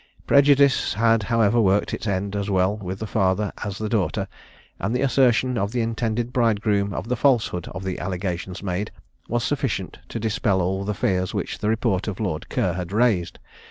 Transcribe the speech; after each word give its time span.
Prejudice 0.25 0.95
had, 0.95 1.21
however, 1.21 1.61
worked 1.61 1.93
its 1.93 2.07
end 2.07 2.35
as 2.35 2.49
well 2.49 2.75
with 2.77 2.97
the 2.97 3.05
father 3.05 3.51
as 3.63 3.77
the 3.77 3.87
daughter, 3.87 4.27
and 4.79 4.95
the 4.95 5.03
assertion 5.03 5.59
of 5.59 5.71
the 5.73 5.81
intended 5.81 6.33
bridegroom 6.33 6.91
of 6.91 7.07
the 7.07 7.15
falsehood 7.15 7.67
of 7.69 7.83
the 7.83 7.99
allegations 7.99 8.63
made 8.63 8.89
was 9.27 9.43
sufficient 9.43 9.99
to 10.09 10.19
dispel 10.19 10.59
all 10.59 10.83
the 10.83 10.95
fears 10.95 11.35
which 11.35 11.59
the 11.59 11.69
report 11.69 12.07
of 12.07 12.19
Lord 12.19 12.49
Ker 12.49 12.73
had 12.73 12.91
raised. 12.91 13.37